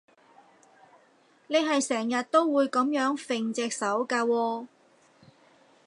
[1.45, 4.65] 你係成日都會噉樣揈隻手㗎喎